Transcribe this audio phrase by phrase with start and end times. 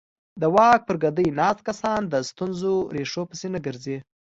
[0.41, 3.97] د واک پر ګدۍ ناست کسان د ستونزې ریښو پسې نه ځي.